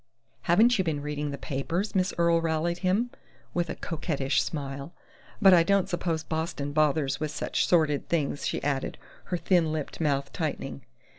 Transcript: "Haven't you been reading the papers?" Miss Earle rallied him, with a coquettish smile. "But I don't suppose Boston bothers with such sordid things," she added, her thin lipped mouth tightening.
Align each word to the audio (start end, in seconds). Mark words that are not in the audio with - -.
"Haven't 0.49 0.79
you 0.79 0.83
been 0.83 1.03
reading 1.03 1.29
the 1.29 1.37
papers?" 1.37 1.93
Miss 1.93 2.11
Earle 2.17 2.41
rallied 2.41 2.79
him, 2.79 3.11
with 3.53 3.69
a 3.69 3.75
coquettish 3.75 4.41
smile. 4.41 4.93
"But 5.39 5.53
I 5.53 5.61
don't 5.61 5.87
suppose 5.87 6.23
Boston 6.23 6.73
bothers 6.73 7.19
with 7.19 7.29
such 7.29 7.67
sordid 7.67 8.09
things," 8.09 8.47
she 8.47 8.63
added, 8.63 8.97
her 9.25 9.37
thin 9.37 9.71
lipped 9.71 10.01
mouth 10.01 10.33
tightening. 10.33 10.81